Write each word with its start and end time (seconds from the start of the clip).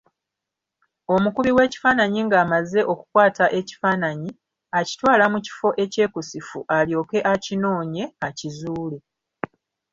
Omukubi 1.15 1.51
w'ekifaananyi 1.57 2.21
ng'amaze 2.27 2.79
okukwata 2.91 3.45
ekifaananyi, 3.59 4.29
akitwala 4.79 5.25
mu 5.33 5.39
kifo 5.45 5.69
ekyekusifu 5.83 6.59
alyoke 6.77 7.19
akinoonye, 7.33 8.03
akizuule. 8.27 8.97